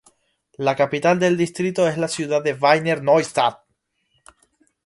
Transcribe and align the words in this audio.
La 0.57 0.73
capital 0.75 1.19
del 1.19 1.37
distrito 1.37 1.87
es 1.87 1.95
la 1.99 2.07
ciudad 2.07 2.41
de 2.43 2.53
Wiener 2.53 3.03
Neustadt. 3.03 3.59